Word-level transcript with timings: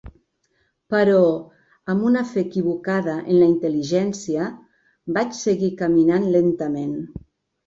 Però, 0.93 1.17
amb 1.93 2.07
una 2.11 2.23
fe 2.29 2.41
equivocada 2.45 3.15
en 3.19 3.35
la 3.41 3.51
intel·ligència, 3.51 4.49
vaig 5.19 5.37
seguir 5.43 5.71
caminant 5.85 6.27
lentament. 6.39 6.99